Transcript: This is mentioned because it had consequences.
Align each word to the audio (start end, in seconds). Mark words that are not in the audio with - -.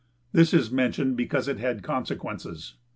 This 0.31 0.51
is 0.51 0.71
mentioned 0.71 1.15
because 1.15 1.47
it 1.47 1.59
had 1.59 1.83
consequences. 1.83 2.73